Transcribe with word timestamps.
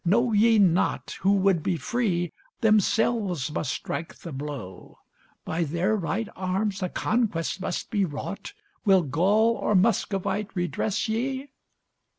know 0.03 0.31
ye 0.33 0.57
not 0.57 1.15
Who 1.21 1.33
would 1.33 1.61
be 1.61 1.77
free, 1.77 2.33
themselves 2.61 3.51
must 3.51 3.71
strike 3.71 4.15
the 4.15 4.31
blow? 4.31 4.97
By 5.45 5.63
their 5.63 5.95
right 5.95 6.27
arms 6.35 6.79
the 6.79 6.89
conquest 6.89 7.61
must 7.61 7.91
be 7.91 8.03
wrought? 8.03 8.53
Will 8.83 9.03
Gaul 9.03 9.53
or 9.53 9.75
Muscovite 9.75 10.49
redress 10.55 11.07
ye? 11.07 11.49